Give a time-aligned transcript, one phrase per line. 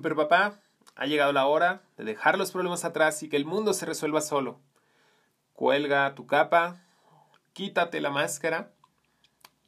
[0.00, 0.58] Super papá,
[0.96, 4.22] ha llegado la hora de dejar los problemas atrás y que el mundo se resuelva
[4.22, 4.58] solo.
[5.52, 6.80] Cuelga tu capa,
[7.52, 8.70] quítate la máscara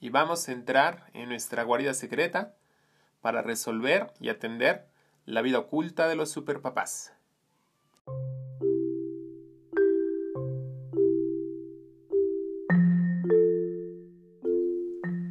[0.00, 2.54] y vamos a entrar en nuestra guarida secreta
[3.20, 4.86] para resolver y atender
[5.26, 7.12] la vida oculta de los superpapás.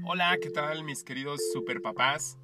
[0.06, 2.38] Hola, ¿qué tal mis queridos superpapás?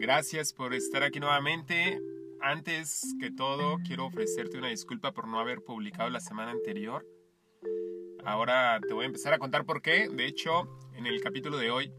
[0.00, 2.00] Gracias por estar aquí nuevamente.
[2.40, 7.06] Antes que todo, quiero ofrecerte una disculpa por no haber publicado la semana anterior.
[8.24, 10.08] Ahora te voy a empezar a contar por qué.
[10.08, 11.92] De hecho, en el capítulo de hoy,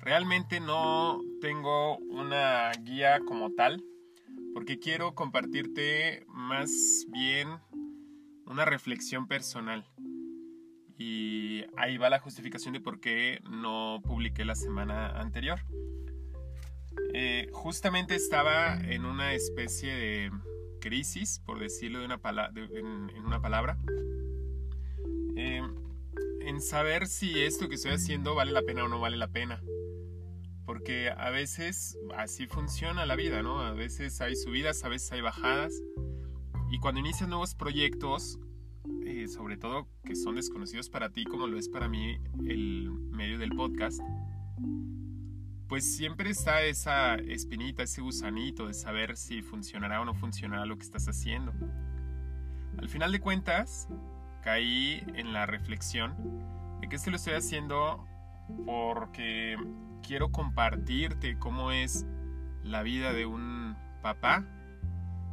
[0.00, 3.84] realmente no tengo una guía como tal,
[4.52, 6.72] porque quiero compartirte más
[7.06, 7.60] bien
[8.46, 9.88] una reflexión personal.
[10.98, 15.60] Y ahí va la justificación de por qué no publiqué la semana anterior.
[17.20, 20.30] Eh, justamente estaba en una especie de
[20.80, 22.20] crisis, por decirlo de una
[22.54, 23.76] en, una palabra,
[25.34, 25.60] eh,
[26.42, 29.60] en saber si esto que estoy haciendo vale la pena o no vale la pena.
[30.64, 33.62] Porque a veces así funciona la vida, ¿no?
[33.62, 35.74] A veces hay subidas, a veces hay bajadas.
[36.70, 38.38] Y cuando inicias nuevos proyectos,
[39.04, 42.16] eh, sobre todo que son desconocidos para ti, como lo es para mí
[42.46, 44.00] el medio del podcast,
[45.68, 50.76] pues siempre está esa espinita, ese gusanito de saber si funcionará o no funcionará lo
[50.76, 51.52] que estás haciendo.
[52.78, 53.86] Al final de cuentas,
[54.42, 56.14] caí en la reflexión
[56.80, 58.06] de que esto lo estoy haciendo
[58.64, 59.56] porque
[60.02, 62.06] quiero compartirte cómo es
[62.62, 64.44] la vida de un papá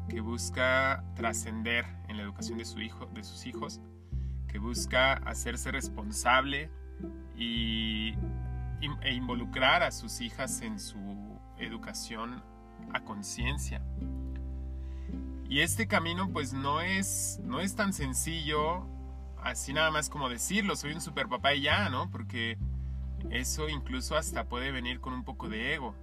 [0.09, 3.79] que busca trascender en la educación de, su hijo, de sus hijos,
[4.47, 6.69] que busca hacerse responsable
[7.37, 8.15] y
[9.01, 12.43] e involucrar a sus hijas en su educación
[12.93, 13.81] a conciencia.
[15.47, 18.87] Y este camino pues no es, no es tan sencillo,
[19.41, 22.09] así nada más como decirlo, soy un super papá y ya, ¿no?
[22.09, 22.57] Porque
[23.29, 25.95] eso incluso hasta puede venir con un poco de ego.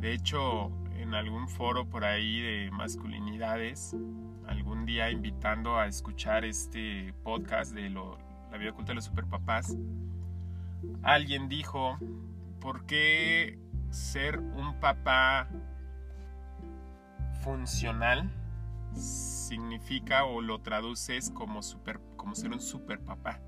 [0.00, 3.96] De hecho, en algún foro por ahí de masculinidades,
[4.46, 9.76] algún día invitando a escuchar este podcast de la vida oculta de los superpapás,
[11.02, 11.98] alguien dijo,
[12.60, 13.58] ¿por qué
[13.90, 15.48] ser un papá
[17.42, 18.30] funcional
[18.94, 21.60] significa o lo traduces como,
[22.16, 23.40] como ser un super papá?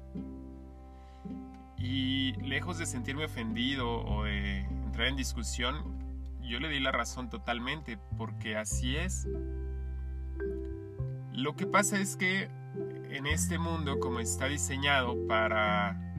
[1.79, 5.97] Y lejos de sentirme ofendido o de entrar en discusión,
[6.43, 9.27] yo le di la razón totalmente, porque así es.
[11.33, 12.49] Lo que pasa es que
[13.11, 16.16] en este mundo, como está diseñado para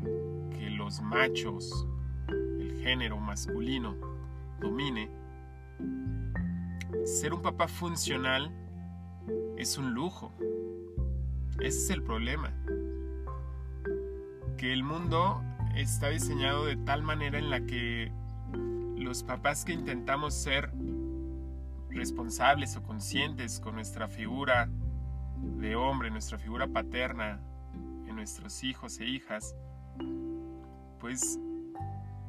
[0.87, 1.85] los machos,
[2.29, 3.97] el género masculino,
[4.61, 5.09] domine,
[7.03, 8.49] ser un papá funcional
[9.57, 10.31] es un lujo.
[11.59, 12.53] Ese es el problema.
[14.55, 15.43] Que el mundo
[15.75, 18.09] está diseñado de tal manera en la que
[18.95, 20.71] los papás que intentamos ser
[21.89, 24.69] responsables o conscientes con nuestra figura
[25.59, 27.41] de hombre, nuestra figura paterna
[28.07, 29.53] en nuestros hijos e hijas,
[30.99, 31.39] pues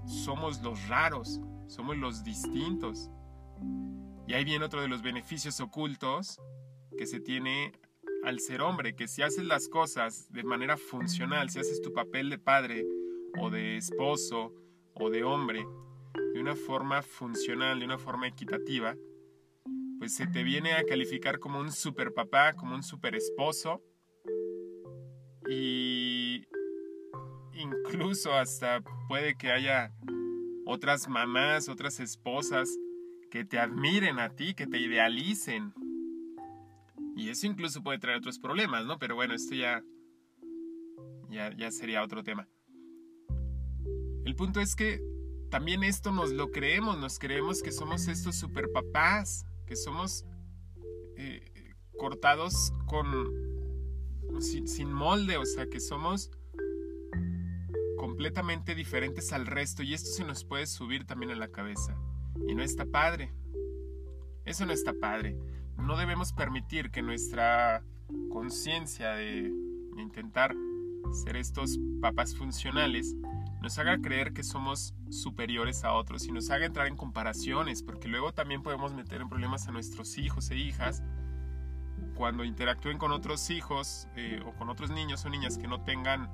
[0.06, 3.11] somos los raros, somos los distintos.
[4.27, 6.41] Y ahí viene otro de los beneficios ocultos
[6.97, 7.73] que se tiene
[8.25, 12.31] al ser hombre, que si haces las cosas de manera funcional, si haces tu papel
[12.31, 12.84] de padre
[13.41, 14.53] o de esposo
[14.95, 15.65] o de hombre
[16.35, 18.97] de una forma funcional, de una forma equitativa,
[19.99, 23.82] pues se te viene a calificar como un super papá, como un super esposo.
[25.49, 25.98] Y
[27.88, 29.93] incluso hasta puede que haya
[30.67, 32.69] otras mamás, otras esposas
[33.31, 35.73] que te admiren a ti, que te idealicen.
[37.17, 38.99] Y eso incluso puede traer otros problemas, ¿no?
[38.99, 39.82] Pero bueno, esto ya,
[41.31, 42.46] ya, sería otro tema.
[44.25, 45.00] El punto es que
[45.50, 50.25] también esto nos lo creemos, nos creemos que somos estos super papás, que somos
[51.17, 53.06] eh, cortados con
[54.40, 56.31] sin, sin molde, o sea, que somos
[58.08, 61.94] completamente diferentes al resto y esto se nos puede subir también a la cabeza.
[62.49, 63.34] Y no está padre.
[64.46, 65.37] Eso no está padre.
[65.76, 67.84] No debemos permitir que nuestra
[68.31, 69.52] conciencia de
[69.99, 70.55] intentar
[71.12, 73.14] ser estos papás funcionales
[73.60, 78.08] nos haga creer que somos superiores a otros y nos haga entrar en comparaciones, porque
[78.08, 81.02] luego también podemos meter en problemas a nuestros hijos e hijas
[82.14, 86.31] cuando interactúen con otros hijos eh, o con otros niños o niñas que no tengan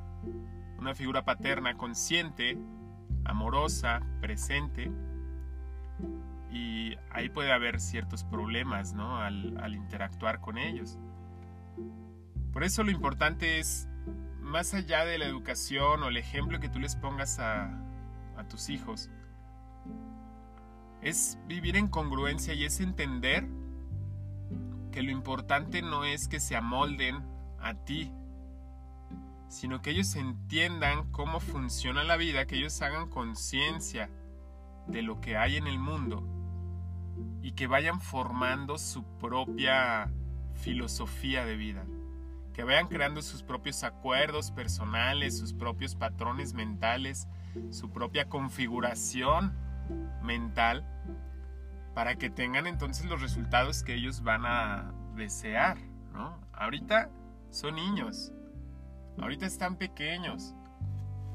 [0.79, 2.59] una figura paterna consciente,
[3.25, 4.91] amorosa, presente,
[6.51, 9.19] Y ahí puede haber ciertos problemas, ¿no?
[9.19, 10.99] Al, interactuar con ellos.
[12.53, 13.89] Por eso lo importante es,
[14.41, 17.77] más allá de la educación o el ejemplo que tú les pongas a
[18.49, 19.11] tus hijos,
[21.05, 23.47] es vivir en congruencia y es entender
[24.91, 27.17] que lo importante no es que se amolden
[27.59, 28.13] a ti,
[29.49, 34.11] sino que ellos entiendan cómo funciona la vida, que ellos hagan conciencia
[34.87, 36.27] de lo que hay en el mundo
[37.43, 40.11] y que vayan formando su propia
[40.55, 41.85] filosofía de vida,
[42.53, 47.29] que vayan creando sus propios acuerdos personales, sus propios patrones mentales,
[47.71, 49.57] su propia configuración
[50.23, 50.87] mental
[51.95, 55.79] para que tengan entonces los resultados que ellos van a desear,
[56.13, 56.41] ¿no?
[56.53, 57.11] Ahorita
[57.51, 58.33] son niños,
[59.19, 60.55] ahorita están pequeños,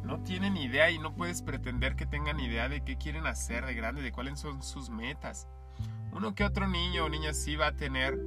[0.03, 3.73] no tienen idea y no puedes pretender que tengan idea de qué quieren hacer de
[3.73, 5.47] grande, de cuáles son sus metas.
[6.11, 8.19] Uno que otro niño o niña sí va a tener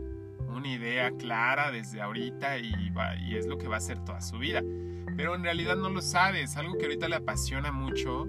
[0.49, 4.21] una idea clara desde ahorita y, va, y es lo que va a hacer toda
[4.21, 4.63] su vida.
[5.17, 8.27] Pero en realidad no lo sabes, algo que ahorita le apasiona mucho.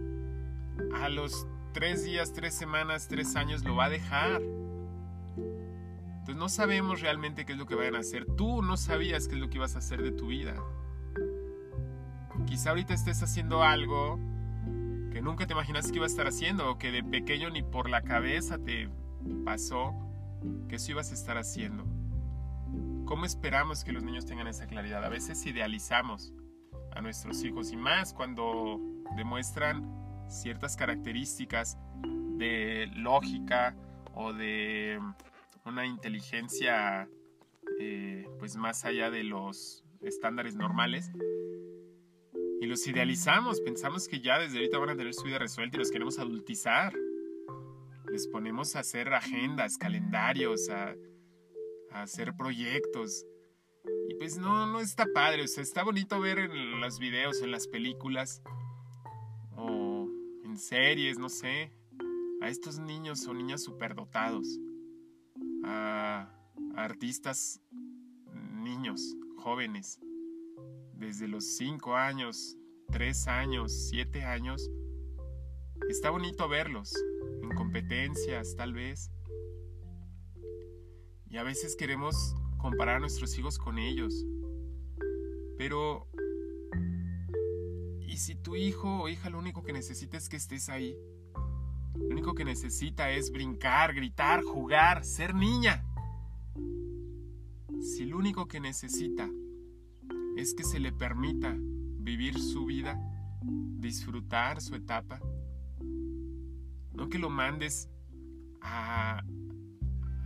[0.95, 4.41] A los tres días, tres semanas, tres años lo va a dejar.
[6.23, 8.25] Entonces no sabemos realmente qué es lo que vayan a hacer.
[8.37, 10.55] Tú no sabías qué es lo que ibas a hacer de tu vida.
[12.45, 14.19] Quizá ahorita estés haciendo algo
[15.11, 17.89] que nunca te imaginaste que iba a estar haciendo o que de pequeño ni por
[17.89, 18.89] la cabeza te
[19.45, 19.93] pasó
[20.67, 21.85] que eso ibas a estar haciendo.
[23.05, 25.03] ¿Cómo esperamos que los niños tengan esa claridad?
[25.03, 26.33] A veces idealizamos
[26.95, 28.79] a nuestros hijos y más cuando
[29.15, 29.87] demuestran
[30.27, 31.77] ciertas características
[32.37, 33.75] de lógica
[34.15, 34.99] o de
[35.65, 37.07] una inteligencia
[37.79, 41.11] eh, pues más allá de los estándares normales
[42.63, 45.79] y los idealizamos, pensamos que ya desde ahorita van a tener su vida resuelta y
[45.79, 46.93] los queremos adultizar.
[48.09, 50.95] Les ponemos a hacer agendas, calendarios, a,
[51.91, 53.25] a hacer proyectos.
[54.07, 57.51] Y pues no, no está padre, o sea, está bonito ver en los videos, en
[57.51, 58.41] las películas,
[60.57, 61.71] series, no sé,
[62.41, 64.47] a estos niños o niñas superdotados,
[65.65, 66.29] a,
[66.75, 67.59] a artistas
[68.53, 69.99] niños, jóvenes,
[70.93, 72.57] desde los 5 años,
[72.91, 74.69] 3 años, 7 años.
[75.89, 76.93] Está bonito verlos,
[77.41, 79.11] en competencias tal vez.
[81.29, 84.25] Y a veces queremos comparar a nuestros hijos con ellos.
[85.57, 86.07] Pero
[88.13, 90.95] y si tu hijo o hija lo único que necesita es que estés ahí,
[91.95, 95.83] lo único que necesita es brincar, gritar, jugar, ser niña.
[97.81, 99.29] Si lo único que necesita
[100.37, 102.99] es que se le permita vivir su vida,
[103.41, 105.19] disfrutar su etapa,
[106.93, 107.89] no que lo mandes
[108.61, 109.23] a,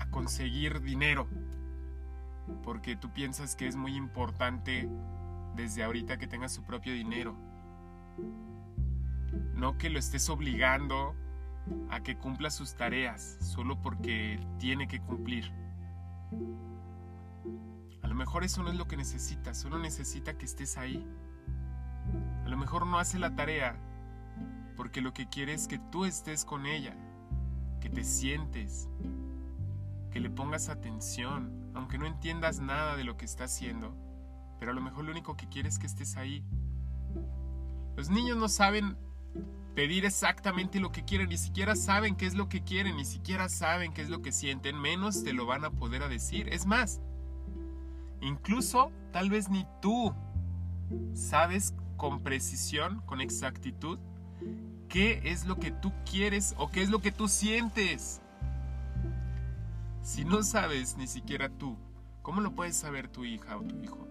[0.09, 1.27] conseguir dinero,
[2.63, 4.89] porque tú piensas que es muy importante
[5.55, 7.37] desde ahorita que tenga su propio dinero
[9.57, 11.15] no que lo estés obligando
[11.89, 15.51] a que cumpla sus tareas solo porque tiene que cumplir.
[18.17, 21.05] Mejor eso no es lo que necesita, solo necesita que estés ahí.
[22.45, 23.79] A lo mejor no hace la tarea
[24.75, 26.95] porque lo que quiere es que tú estés con ella,
[27.79, 28.89] que te sientes,
[30.11, 33.95] que le pongas atención, aunque no entiendas nada de lo que está haciendo,
[34.59, 36.43] pero a lo mejor lo único que quiere es que estés ahí
[37.97, 38.95] los niños no saben
[39.73, 43.49] pedir exactamente lo que quieren, ni siquiera saben qué es lo que quieren, ni siquiera
[43.49, 46.47] saben qué es lo que sienten, menos te lo van a poder decir.
[46.49, 47.01] Es más,
[48.21, 50.13] incluso tal vez ni tú
[51.13, 53.99] sabes con precisión, con exactitud,
[54.87, 58.21] qué es lo que tú quieres o qué es lo que tú sientes.
[60.01, 61.77] Si no sabes ni siquiera tú,
[62.21, 64.07] ¿cómo lo puedes saber tu hija o tu hijo?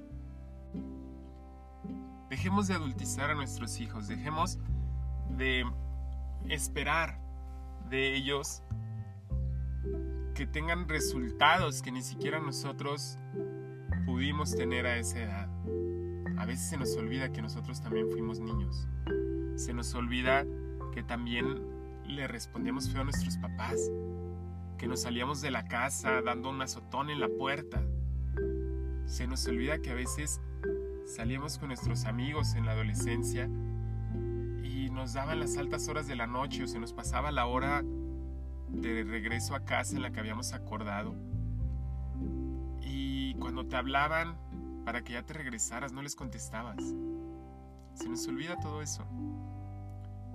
[2.29, 4.59] Dejemos de adultizar a nuestros hijos, dejemos
[5.31, 5.65] de
[6.49, 7.21] esperar
[7.89, 8.63] de ellos
[10.35, 13.19] que tengan resultados que ni siquiera nosotros
[14.07, 15.49] pudimos tener a esa edad.
[16.39, 18.89] A veces se nos olvida que nosotros también fuimos niños.
[19.57, 20.47] Se nos olvida
[20.95, 21.61] que también
[22.07, 23.79] le respondíamos feo a nuestros papás,
[24.79, 27.83] que nos salíamos de la casa dando un azotón en la puerta.
[29.05, 30.41] Se nos olvida que a veces
[31.07, 33.49] Salíamos con nuestros amigos en la adolescencia
[34.65, 37.85] y nos daban las altas horas de la noche o se nos pasaba la hora
[38.69, 41.15] de regreso a casa en la que habíamos acordado.
[43.39, 44.37] Cuando te hablaban
[44.85, 46.83] para que ya te regresaras, no les contestabas.
[47.95, 49.05] Se nos olvida todo eso.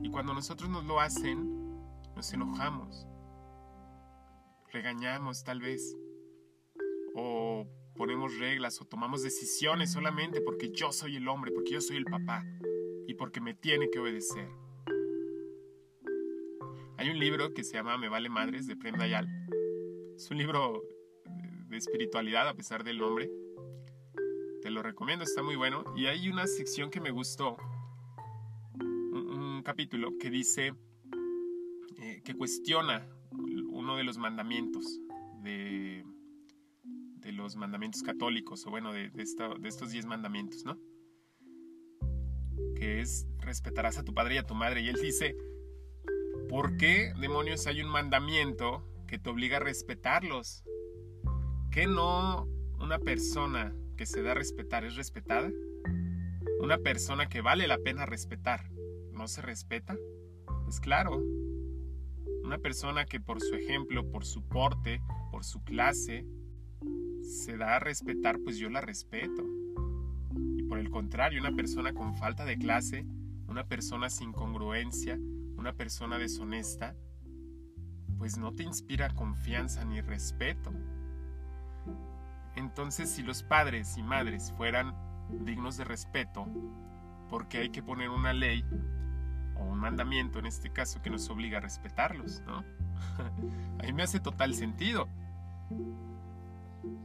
[0.01, 1.61] Y cuando nosotros nos lo hacen,
[2.15, 3.07] nos enojamos.
[4.73, 5.97] regañamos tal vez,
[7.13, 11.97] o ponemos reglas o tomamos decisiones solamente porque yo soy el hombre, porque yo soy
[11.97, 12.45] el papá
[13.05, 14.49] y porque me tiene que obedecer.
[16.97, 19.27] Hay un libro que se llama Me vale madres de Prem Dayal.
[20.15, 20.83] Es un libro
[21.71, 23.31] de espiritualidad a pesar del nombre.
[24.61, 25.83] Te lo recomiendo, está muy bueno.
[25.95, 27.57] Y hay una sección que me gustó,
[28.79, 30.73] un, capítulo que dice,
[31.97, 33.07] eh, que cuestiona
[33.69, 34.99] uno de los mandamientos
[35.43, 36.03] de,
[36.83, 40.77] de los mandamientos católicos, o bueno, de, de, estos diez mandamientos, ¿no?
[42.75, 44.81] Que es respetarás a tu padre y a tu madre.
[44.81, 45.35] Y él dice,
[46.49, 50.63] ¿por qué demonios hay un mandamiento que te obliga a respetarlos?
[51.71, 52.49] ¿Qué no
[52.81, 55.49] una persona que se da a respetar es respetada?
[56.59, 58.69] ¿Una persona que vale la pena respetar
[59.13, 59.95] no se respeta?
[60.67, 61.23] Es claro.
[62.43, 65.01] Una persona que por su ejemplo, por su porte,
[65.31, 66.25] por su clase,
[67.21, 69.41] se da a respetar, pues yo la respeto.
[70.57, 73.05] Y por el contrario, una persona con falta de clase,
[73.47, 75.17] una persona sin congruencia,
[75.55, 76.97] una persona deshonesta,
[78.17, 80.73] pues no te inspira confianza ni respeto.
[82.55, 84.93] Entonces, si los padres y madres fueran
[85.45, 86.47] dignos de respeto,
[87.29, 88.65] porque hay que poner una ley
[89.55, 92.57] o un mandamiento en este caso que nos obliga a respetarlos, ¿no?
[93.79, 95.07] a mí me hace total sentido.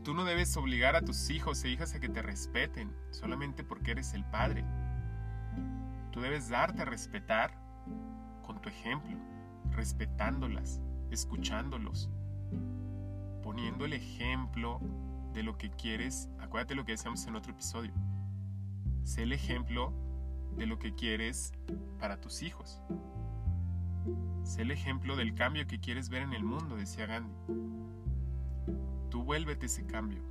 [0.02, 3.92] Tú no debes obligar a tus hijos e hijas a que te respeten solamente porque
[3.92, 4.64] eres el padre.
[6.10, 7.52] Tú debes darte a respetar
[8.44, 9.16] con tu ejemplo,
[9.70, 12.08] respetándolas, escuchándolos,
[13.42, 14.80] poniendo el ejemplo
[15.36, 17.92] de lo que quieres, acuérdate lo que decíamos en otro episodio.
[19.04, 19.92] Sé el ejemplo
[20.56, 21.52] de lo que quieres
[22.00, 22.80] para tus hijos.
[24.44, 27.34] Sé el ejemplo del cambio que quieres ver en el mundo, decía Gandhi.
[29.10, 30.22] Tú vuélvete ese cambio.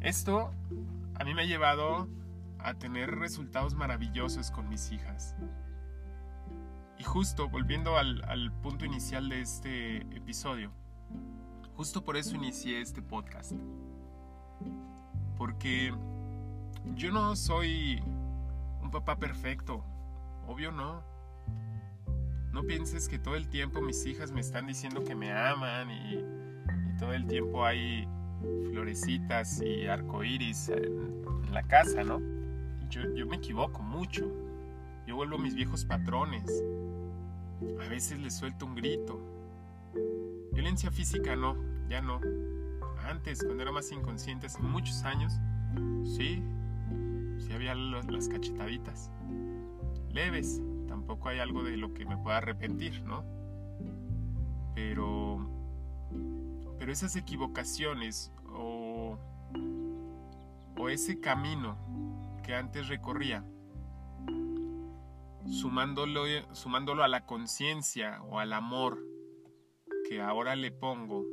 [0.00, 0.50] Esto
[1.16, 2.08] a mí me ha llevado
[2.60, 5.36] a tener resultados maravillosos con mis hijas.
[6.98, 10.72] Y justo volviendo al, al punto inicial de este episodio,
[11.78, 13.52] Justo por eso inicié este podcast.
[15.36, 15.94] Porque
[16.96, 18.02] yo no soy
[18.82, 19.84] un papá perfecto.
[20.48, 21.04] Obvio no.
[22.52, 26.98] No pienses que todo el tiempo mis hijas me están diciendo que me aman y,
[26.98, 28.08] todo el tiempo hay
[28.72, 32.20] florecitas y arcoíris en, en, la casa, ¿no?
[32.90, 34.28] Yo, yo me equivoco mucho.
[35.06, 36.42] Yo vuelvo a mis viejos patrones.
[37.80, 39.20] A veces les suelto un grito.
[40.58, 42.20] Violencia física no, ya no.
[43.04, 45.32] Antes, cuando era más inconsciente, hace muchos años,
[46.04, 46.42] sí,
[47.38, 49.10] sí había las cachetaditas.
[50.10, 53.24] Leves, tampoco hay algo de lo que me pueda arrepentir, ¿no?
[54.74, 55.48] Pero,
[56.78, 59.18] pero esas equivocaciones o,
[60.76, 61.78] o ese camino
[62.42, 63.44] que antes recorría,
[65.46, 68.98] sumándolo, sumándolo a la conciencia o al amor
[70.08, 71.24] que ahora le pongo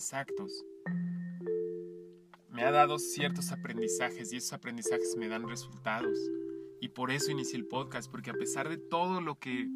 [0.00, 0.64] mis
[2.48, 6.18] me ha dado ciertos aprendizajes y esos aprendizajes me dan resultados.
[6.80, 9.68] Y por eso inicié el podcast, porque a pesar de todo lo que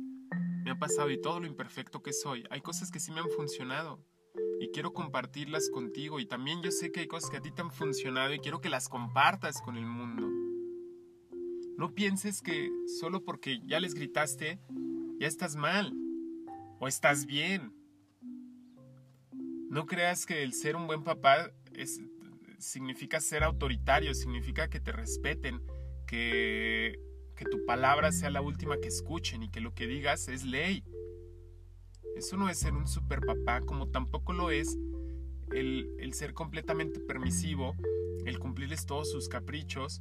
[0.65, 3.29] me ha pasado y todo lo imperfecto que soy, hay cosas que sí me han
[3.29, 4.03] funcionado
[4.61, 6.19] y quiero compartirlas contigo.
[6.21, 8.63] Y también yo sé que hay cosas que a ti te han funcionado y quiero
[8.63, 10.27] que las compartas con el mundo.
[11.77, 14.59] No pienses que solo porque ya les gritaste,
[15.21, 15.93] ya estás mal
[16.81, 17.84] o estás bien.
[19.75, 22.01] No creas que el ser un buen papá es,
[22.61, 25.61] significa ser autoritario, significa que te respeten,
[26.07, 27.01] que,
[27.35, 30.85] que tu palabra sea la última que escuchen y que lo que digas es ley.
[32.15, 34.79] Eso no es ser un super papá, como tampoco lo es
[35.51, 37.75] el, el ser completamente permisivo,
[38.27, 40.01] el cumplirles todos sus caprichos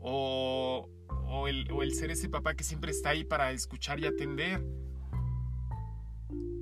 [0.00, 4.06] o, o, el, o el ser ese papá que siempre está ahí para escuchar y
[4.06, 4.60] atender.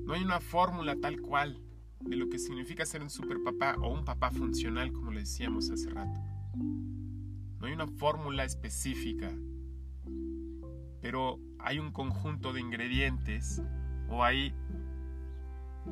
[0.05, 1.63] No hay una fórmula tal cual
[2.01, 5.71] de lo que significa ser un super papá o un papá funcional, como le decíamos
[5.71, 6.21] hace rato.
[6.55, 9.31] No hay una fórmula específica,
[11.01, 13.63] pero hay un conjunto de ingredientes
[14.09, 14.55] o hay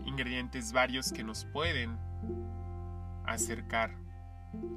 [0.05, 1.97] ingredientes varios que nos pueden
[3.25, 3.97] acercar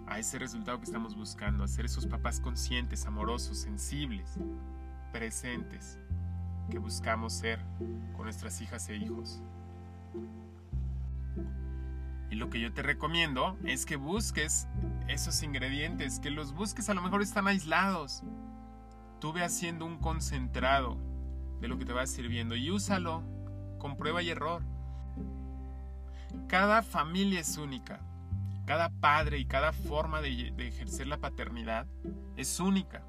[0.07, 4.37] a ese resultado que estamos buscando, a ser esos papás conscientes, amorosos, sensibles,
[5.11, 5.99] presentes,
[6.69, 7.59] que buscamos ser
[8.15, 9.41] con nuestras hijas e hijos.
[12.29, 14.67] Y lo que yo te recomiendo es que busques
[15.07, 18.23] esos ingredientes, que los busques, a lo mejor están aislados.
[19.19, 20.97] Tú ve haciendo un concentrado
[21.61, 23.23] de lo que te va sirviendo y úsalo,
[23.79, 24.63] con prueba y error.
[26.47, 28.01] Cada familia es única.
[28.65, 31.87] Cada padre y cada forma de, de ejercer la paternidad
[32.35, 33.01] es única.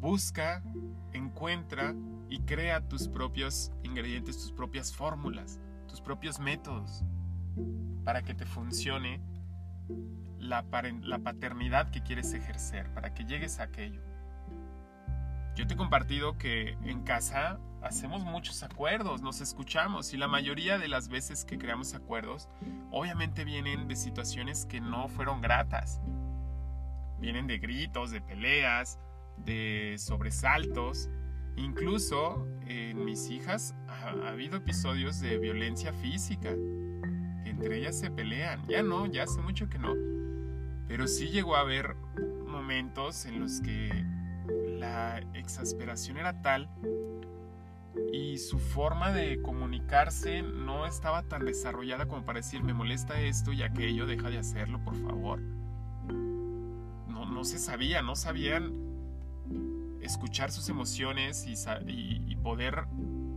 [0.00, 0.62] Busca,
[1.12, 1.94] encuentra
[2.30, 5.60] y crea tus propios ingredientes, tus propias fórmulas,
[5.94, 7.04] tus propios métodos
[8.04, 9.20] para que te funcione
[10.40, 10.64] la,
[11.02, 14.02] la paternidad que quieres ejercer, para que llegues a aquello.
[15.54, 20.78] Yo te he compartido que en casa hacemos muchos acuerdos, nos escuchamos y la mayoría
[20.78, 22.48] de las veces que creamos acuerdos,
[22.90, 26.00] obviamente vienen de situaciones que no fueron gratas.
[27.20, 28.98] Vienen de gritos, de peleas,
[29.36, 31.08] de sobresaltos.
[31.56, 36.50] Incluso en mis hijas ha, ha habido episodios de violencia física.
[37.44, 38.66] Entre ellas se pelean.
[38.68, 39.94] Ya no, ya hace mucho que no.
[40.86, 41.96] Pero sí llegó a haber
[42.46, 44.04] momentos en los que
[44.78, 46.68] la exasperación era tal
[48.12, 53.52] y su forma de comunicarse no estaba tan desarrollada como para decir me molesta esto
[53.52, 55.40] y aquello, deja de hacerlo, por favor.
[57.08, 58.72] No, no se sabía, no sabían
[60.00, 62.84] escuchar sus emociones y, poder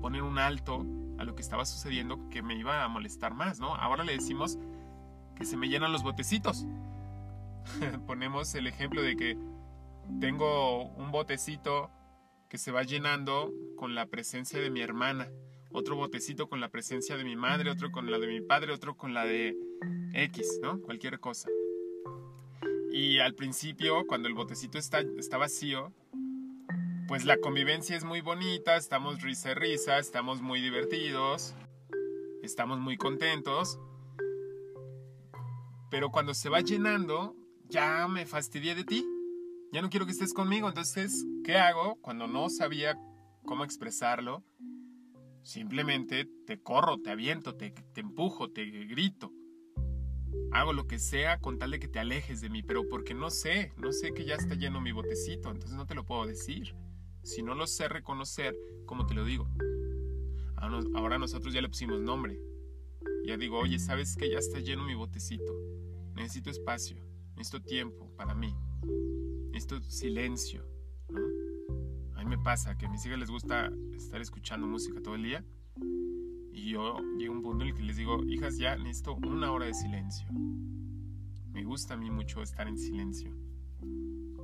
[0.02, 0.86] poner un alto
[1.18, 3.76] a lo que estaba sucediendo que me iba a molestar más, ¿no?
[3.76, 4.58] Ahora le decimos
[5.36, 6.66] que se me llenan los botecitos.
[8.08, 9.38] Ponemos el ejemplo de que
[10.20, 11.92] tengo un botecito
[12.50, 15.28] que se va llenando con la presencia de mi hermana,
[15.72, 18.96] otro botecito con la presencia de mi madre, otro con la de mi padre, otro
[18.96, 19.56] con la de
[20.14, 20.80] X, ¿no?
[20.82, 21.50] Cualquier cosa.
[22.92, 25.92] Y al principio, cuando el botecito está, está vacío,
[27.08, 31.56] pues la convivencia es muy bonita, estamos risa y risa, estamos muy divertidos,
[32.44, 33.80] estamos muy contentos.
[35.90, 37.36] Pero cuando se va llenando,
[37.70, 39.06] ya me fastidié de ti
[39.72, 40.68] ya no quiero que estés conmigo.
[40.68, 42.98] Entonces, ¿qué hago cuando no sabía
[43.46, 44.44] cómo expresarlo?
[45.44, 49.32] Simplemente te corro, te aviento, te, te empujo, te grito.
[50.52, 53.30] Hago lo que sea con tal de que te alejes de mí, pero porque no
[53.30, 56.74] sé, no sé que ya está lleno mi botecito, entonces no te lo puedo decir.
[57.28, 59.50] Si no lo sé reconocer, ¿cómo te lo digo?
[60.56, 62.40] Ahora nosotros ya le pusimos nombre.
[63.26, 65.54] Ya digo, oye, ¿sabes que ya está lleno mi botecito?
[66.16, 66.96] Necesito espacio,
[67.36, 68.56] necesito tiempo para mí
[69.54, 70.64] esto silencio.
[72.16, 75.24] A mí me pasa que a mis hijas les gusta estar escuchando música todo el
[75.24, 75.44] día.
[76.54, 79.66] Y yo llego un punto en el que les digo, hijas, ya necesito una hora
[79.66, 80.30] de silencio.
[81.52, 83.36] Me gusta a mí mucho estar en silencio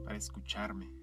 [0.04, 1.03] para escucharme.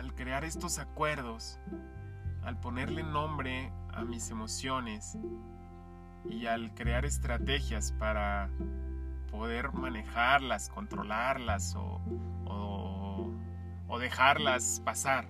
[0.00, 1.58] Al crear estos acuerdos,
[2.42, 5.18] al ponerle nombre a mis emociones
[6.24, 8.48] y al crear estrategias para
[9.30, 12.00] poder manejarlas, controlarlas o,
[14.00, 15.26] dejarlas pasar,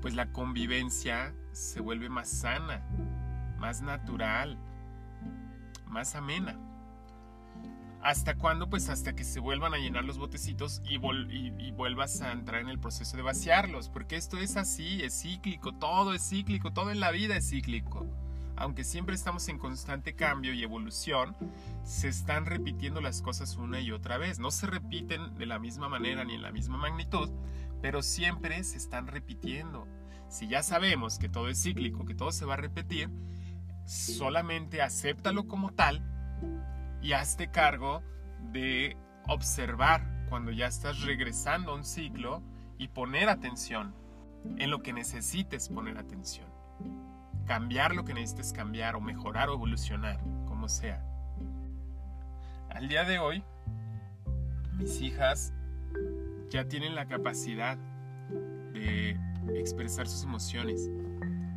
[0.00, 2.84] pues la convivencia se vuelve más sana,
[3.58, 4.56] más natural,
[5.88, 6.56] más amena.
[8.02, 8.70] ¿Hasta cuándo?
[8.70, 12.68] Pues hasta que se vuelvan a llenar los botecitos y, y, vuelvas a entrar en
[12.68, 17.00] el proceso de vaciarlos, porque esto es así, es cíclico, todo es cíclico, todo en
[17.00, 18.06] la vida es cíclico
[18.58, 21.36] aunque siempre estamos en constante cambio y evolución,
[21.84, 24.40] se están repitiendo las cosas una y otra vez.
[24.40, 27.30] No se repiten de la misma manera ni en la misma magnitud,
[27.80, 29.86] pero siempre se están repitiendo.
[30.28, 33.08] Si ya sabemos que todo es cíclico, que todo se va a repetir,
[33.86, 36.02] solamente acéptalo como tal
[37.02, 38.02] y hazte cargo
[38.52, 42.42] de observar cuando ya estás regresando a un ciclo
[42.78, 43.94] y poner atención
[44.56, 46.48] en lo que necesites poner atención
[47.48, 51.02] cambiar lo que necesites cambiar o mejorar o evolucionar, como sea.
[52.68, 53.42] Al día de hoy,
[54.74, 55.54] mis hijas
[56.50, 57.78] ya tienen la capacidad
[58.74, 59.18] de
[59.54, 60.90] expresar sus emociones,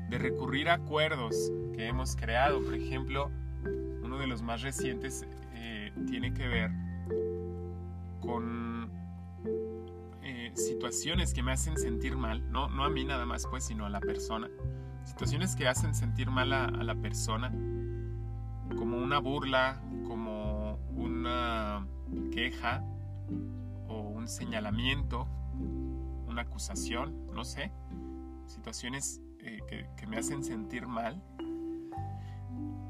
[0.10, 2.63] de recurrir a acuerdos que hemos creado.
[2.63, 3.30] Por ejemplo,
[4.21, 6.71] de los más recientes eh, tiene que ver
[8.21, 8.89] con
[10.23, 13.86] eh, situaciones que me hacen sentir mal, no, no a mí nada más, pues, sino
[13.86, 14.47] a la persona
[15.03, 17.51] situaciones que hacen sentir mal a, la persona,
[18.77, 21.86] como una burla, como una
[22.31, 22.84] queja
[23.88, 25.27] o un señalamiento,
[26.27, 27.71] una acusación, no sé,
[28.45, 31.21] situaciones eh, que, que me hacen sentir mal.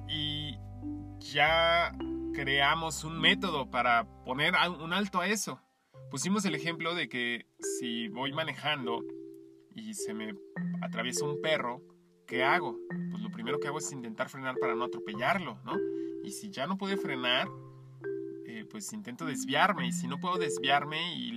[0.07, 0.57] Y
[1.21, 1.91] ya
[2.33, 5.61] creamos un método para poner un alto a eso.
[6.09, 7.45] Pusimos el ejemplo de que
[7.79, 9.03] si voy manejando
[9.73, 10.33] y se me
[10.81, 11.81] atraviesa un perro,
[12.27, 12.77] ¿qué hago?
[13.11, 15.73] Pues lo primero que hago es intentar frenar para no atropellarlo, ¿no?
[16.23, 17.47] Y si ya no puedo frenar,
[18.45, 19.87] eh, pues intento desviarme.
[19.87, 21.31] Y si no puedo desviarme y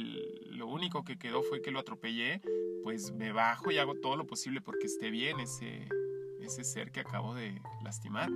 [0.51, 2.41] lo único que quedó fue que lo atropellé,
[2.83, 5.89] pues me bajo y hago todo lo posible porque esté bien ese,
[6.41, 8.31] ese ser que acabo de lastimar.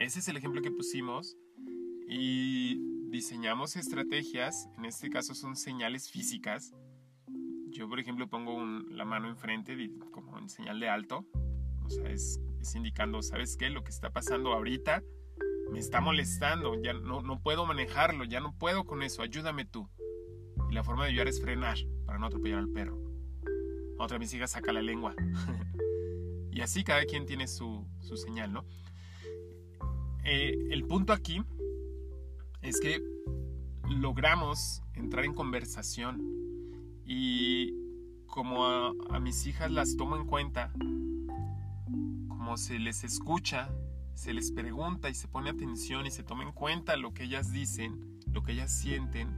[0.00, 1.36] Ese es el ejemplo que pusimos
[2.08, 2.78] y
[3.10, 6.72] diseñamos estrategias, en este caso son señales físicas.
[7.68, 9.76] Yo, por ejemplo, pongo la mano enfrente
[10.10, 11.26] como en señal de alto,
[11.84, 12.40] o sea, es,
[12.74, 13.68] indicando, ¿sabes qué?
[13.68, 15.02] Lo que está pasando ahorita
[15.70, 19.90] me está molestando, ya no, no puedo manejarlo, ya no puedo con eso, ayúdame tú.
[20.70, 22.98] Y la forma de ayudar es frenar para no atropellar al perro.
[23.98, 25.14] Otra de mis hijas saca la lengua.
[26.50, 28.64] y así cada quien tiene su, su señal, ¿no?
[30.24, 31.42] Eh, el punto aquí
[32.62, 33.02] es que
[33.88, 36.20] logramos entrar en conversación
[37.04, 37.74] y
[38.26, 40.72] como a, a mis hijas las tomo en cuenta,
[42.28, 43.70] como se les escucha
[44.20, 47.52] se les pregunta y se pone atención y se toma en cuenta lo que ellas
[47.52, 49.30] dicen, lo que ellas sienten,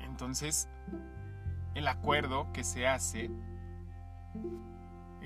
[0.00, 0.68] entonces
[1.74, 3.30] el acuerdo que se hace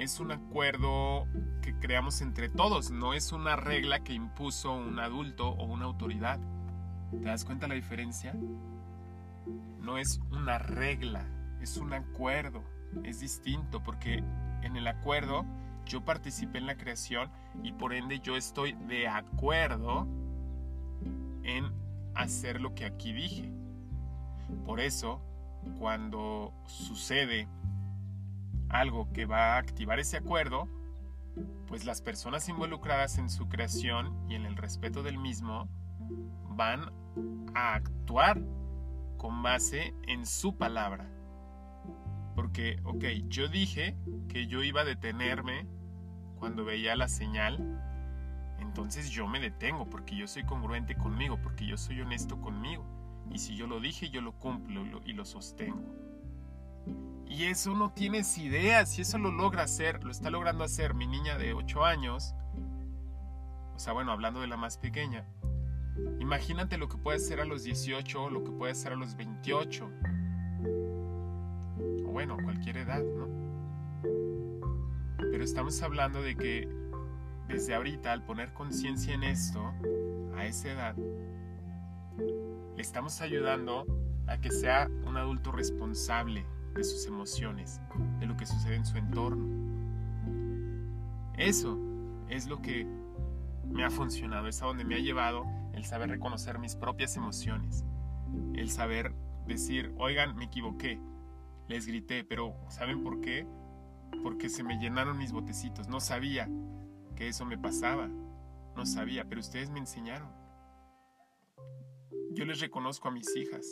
[0.01, 1.27] es un acuerdo
[1.61, 6.41] que creamos entre todos, no es una regla que impuso un adulto o una autoridad.
[7.11, 8.35] ¿Te das cuenta la diferencia?
[9.79, 11.27] No es una regla,
[11.61, 12.65] es un acuerdo.
[13.05, 14.25] Es distinto porque
[14.63, 15.45] en el acuerdo
[15.85, 17.31] yo participé en la creación
[17.63, 20.07] y por ende yo estoy de acuerdo
[21.43, 21.71] en
[22.15, 23.53] hacer lo que aquí dije.
[24.65, 25.21] Por eso,
[25.79, 27.49] cuando sucede
[28.71, 30.69] algo que va a activar ese acuerdo,
[31.67, 35.69] pues las personas involucradas en su creación y en el respeto del mismo
[36.49, 36.91] van
[37.55, 38.41] a actuar
[39.17, 41.09] con base en su palabra.
[42.35, 43.97] Porque, ok, yo dije
[44.29, 45.67] que yo iba a detenerme
[46.39, 47.81] cuando veía la señal,
[48.59, 52.85] entonces yo me detengo porque yo soy congruente conmigo, porque yo soy honesto conmigo.
[53.31, 56.10] Y si yo lo dije, yo lo cumplo y lo sostengo.
[57.41, 61.07] Y eso no tienes idea, si eso lo logra hacer, lo está logrando hacer mi
[61.07, 62.35] niña de 8 años,
[63.75, 65.25] o sea, bueno, hablando de la más pequeña,
[66.19, 69.91] imagínate lo que puede hacer a los 18, lo que puede hacer a los 28,
[72.05, 73.27] o bueno, cualquier edad, ¿no?
[75.17, 76.69] Pero estamos hablando de que
[77.49, 79.73] desde ahorita, al poner conciencia en esto,
[80.37, 80.95] a esa edad,
[82.77, 83.87] le estamos ayudando
[84.27, 87.81] a que sea un adulto responsable de sus emociones,
[88.19, 89.47] de lo que sucede en su entorno.
[91.37, 91.79] Eso
[92.29, 92.87] es lo que
[93.65, 97.85] me ha funcionado, es a donde me ha llevado el saber reconocer mis propias emociones,
[98.55, 99.15] el saber
[99.47, 101.01] decir, oigan, me equivoqué,
[101.69, 103.47] les grité, pero ¿saben por qué?
[104.23, 105.89] porque se me llenaron mis botecitos.
[105.89, 106.49] No sabía
[107.17, 108.09] que eso me pasaba.
[108.77, 110.31] No sabía, pero ustedes me enseñaron.
[112.33, 113.67] Yo les reconozco a mis hijas.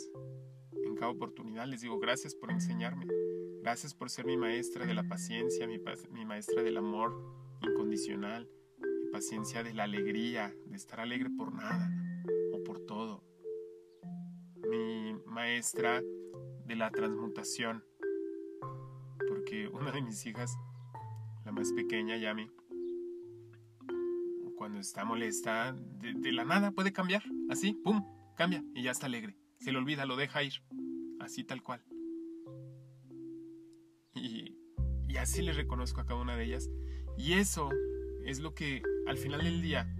[0.99, 3.07] Cada oportunidad les digo gracias por enseñarme.
[3.61, 7.13] Gracias por ser mi maestra de la paciencia, mi, maestra del amor
[7.61, 11.89] incondicional, mi paciencia de la alegría, de estar alegre por nada
[12.53, 13.23] o por todo.
[14.69, 16.01] Mi maestra
[16.65, 17.83] de la transmutación,
[19.71, 20.55] una de mis hijas,
[21.45, 22.51] la más pequeña, Yami,
[24.55, 28.05] cuando está molesta, de, la nada puede cambiar, así, ¡pum!
[28.35, 29.35] Cambia y ya está alegre.
[29.59, 30.61] Se le olvida, lo deja ir,
[31.19, 31.83] así tal cual.
[34.15, 34.57] Y,
[35.07, 36.69] y así le reconozco a cada una de ellas.
[37.17, 37.69] Y eso
[38.25, 39.93] es lo que al final del día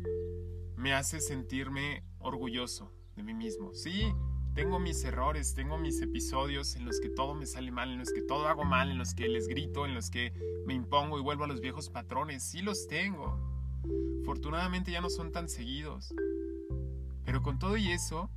[0.75, 3.73] me hace sentirme orgulloso de mí mismo.
[3.73, 4.13] Sí,
[4.53, 8.11] tengo mis errores, tengo mis episodios en los que todo me sale mal, en los
[8.11, 10.33] que todo hago mal, en los que les grito, en los que
[10.65, 12.43] me impongo y vuelvo a los viejos patrones.
[12.43, 13.37] Sí los tengo.
[14.21, 16.13] Afortunadamente ya no son tan seguidos.
[17.25, 18.29] Pero con todo y eso,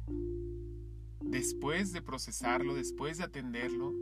[1.33, 3.95] después de procesarlo, después de atenderlo,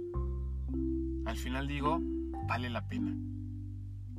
[1.25, 2.01] al final digo,
[2.49, 3.17] vale la pena.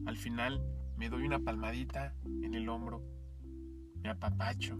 [0.06, 0.62] Al final
[0.98, 3.04] me doy una palmadita en el hombro,
[4.02, 4.80] me apapacho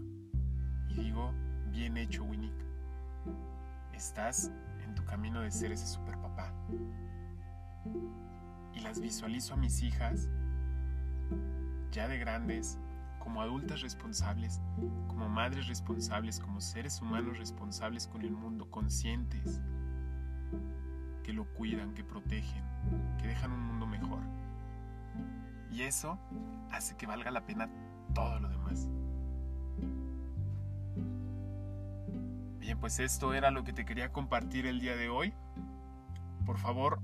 [0.88, 1.30] y digo,
[1.72, 2.50] bien hecho, Winnie
[3.92, 4.50] estás
[4.82, 6.54] en tu camino de ser ese super papá.
[8.74, 10.30] Y las visualizo a mis hijas,
[11.90, 12.78] ya de grandes,
[13.22, 14.60] como adultas responsables,
[15.06, 19.62] como madres responsables, como seres humanos responsables con el mundo, conscientes,
[21.22, 22.64] que lo cuidan, que protegen,
[23.20, 24.18] que dejan un mundo mejor.
[25.70, 26.18] Y eso
[26.72, 27.70] hace que valga la pena
[28.12, 28.88] todo lo demás.
[32.58, 35.32] Bien, pues esto era lo que te quería compartir el día de hoy.
[36.44, 37.00] Por favor,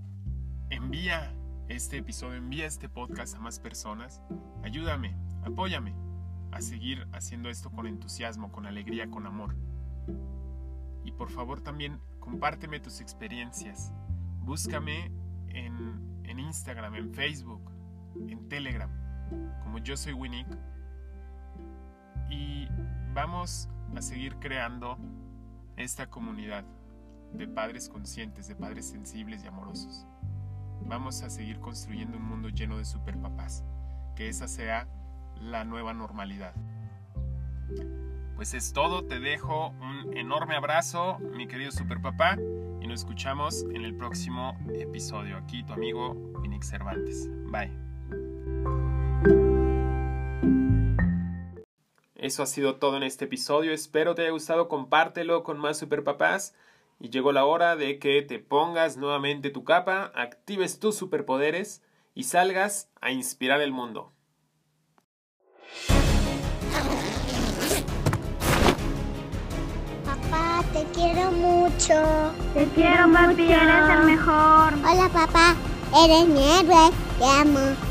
[0.68, 1.32] envía
[1.68, 4.20] este episodio, envía este podcast a más personas.
[4.64, 6.07] Ayúdame, apóyame
[6.52, 9.54] a seguir haciendo esto con entusiasmo, con alegría, con amor.
[11.04, 13.92] y por favor también compárteme tus experiencias.
[14.40, 15.10] Búscame
[15.48, 17.62] en, en Instagram, en Facebook,
[18.28, 18.90] en Telegram,
[19.62, 20.48] como yo soy Winnick.
[22.30, 22.68] Y
[23.14, 24.98] vamos a seguir creando
[25.76, 26.64] esta comunidad
[27.32, 30.06] de padres conscientes, de padres sensibles y amorosos.
[30.82, 33.64] Vamos a seguir construyendo un mundo lleno de superpapás.
[34.16, 34.88] Que esa sea
[35.40, 36.54] la nueva normalidad.
[38.36, 42.36] Pues es todo, te dejo un enorme abrazo, mi querido superpapá,
[42.80, 45.36] y nos escuchamos en el próximo episodio.
[45.36, 47.28] Aquí tu amigo Winix Cervantes.
[47.50, 47.72] Bye.
[52.14, 53.72] Eso ha sido todo en este episodio.
[53.72, 54.68] Espero te haya gustado.
[54.68, 56.54] Compártelo con más superpapás.
[57.00, 61.82] Y llegó la hora de que te pongas nuevamente tu capa, actives tus superpoderes
[62.14, 64.12] y salgas a inspirar el mundo.
[71.12, 72.32] Quiero mucho.
[72.54, 74.74] Te quiero, papi, eres el mejor.
[74.84, 75.54] Hola, papá.
[76.04, 76.90] Eres mi héroe.
[77.18, 77.87] Te amo.